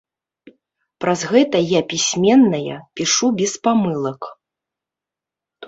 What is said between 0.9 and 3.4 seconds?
Праз гэта я пісьменная, пішу